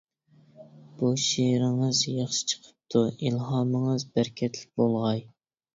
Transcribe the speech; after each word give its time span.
بۇ 1.01 1.11
شېئىرىڭىز 1.25 2.01
ياخشى 2.15 2.49
چىقىپتۇ، 2.55 3.05
ئىلھامىڭىز 3.27 4.11
بەرىكەتلىك 4.19 4.79
بولغاي! 4.83 5.29